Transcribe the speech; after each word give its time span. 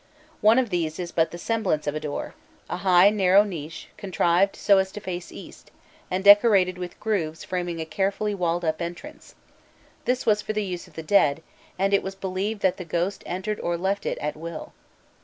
One 0.41 0.57
of 0.57 0.71
these 0.71 0.97
is 0.97 1.11
but 1.11 1.29
the 1.29 1.37
semblance 1.37 1.85
of 1.85 1.93
a 1.93 1.99
door, 1.99 2.33
a 2.71 2.77
high 2.77 3.11
narrow 3.11 3.43
niche, 3.43 3.87
contrived 3.97 4.55
so 4.55 4.79
as 4.79 4.91
to 4.93 4.99
face 4.99 5.31
east, 5.31 5.69
and 6.09 6.23
decorated 6.23 6.79
with 6.79 6.99
grooves 6.99 7.43
framing 7.43 7.79
a 7.79 7.85
carefully 7.85 8.33
walled 8.33 8.65
up 8.65 8.81
entrance; 8.81 9.35
this 10.05 10.25
was 10.25 10.41
for 10.41 10.53
the 10.53 10.65
use 10.65 10.87
of 10.87 10.95
the 10.95 11.03
dead, 11.03 11.43
and 11.77 11.93
it 11.93 12.01
was 12.01 12.15
believed 12.15 12.61
that 12.63 12.77
the 12.77 12.83
ghost 12.83 13.21
entered 13.27 13.59
or 13.59 13.77
left 13.77 14.07
it 14.07 14.17
at 14.17 14.35
will. 14.35 14.73